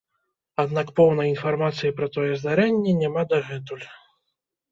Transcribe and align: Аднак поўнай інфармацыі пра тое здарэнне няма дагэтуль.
Аднак 0.61 0.87
поўнай 0.99 1.27
інфармацыі 1.33 1.93
пра 2.01 2.07
тое 2.17 2.31
здарэнне 2.41 2.91
няма 3.03 3.21
дагэтуль. 3.35 3.87